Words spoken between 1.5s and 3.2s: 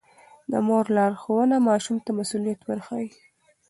ماشوم ته مسووليت ورښيي.